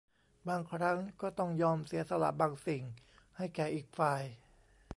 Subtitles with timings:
[0.47, 2.83] บางครั้งก็ต้องยอมเสียสละบางสิ่ง
[3.37, 4.23] ให้แก่อีกฝ่าย